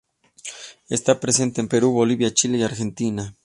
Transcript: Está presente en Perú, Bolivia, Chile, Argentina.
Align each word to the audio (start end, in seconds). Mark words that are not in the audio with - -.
Está 0.89 1.19
presente 1.19 1.61
en 1.61 1.67
Perú, 1.67 1.91
Bolivia, 1.93 2.33
Chile, 2.33 2.63
Argentina. 2.65 3.35